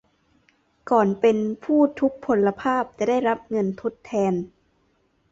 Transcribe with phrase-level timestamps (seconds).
[0.89, 4.33] ก่อนเป็นผู้ทุพพลภาพ จะได้รับเงินทดแทน